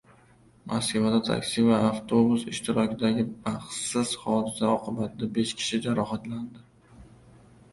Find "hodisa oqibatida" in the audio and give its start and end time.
4.23-5.31